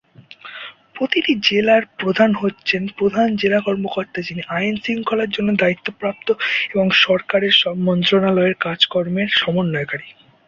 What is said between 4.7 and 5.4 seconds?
শৃঙ্খলার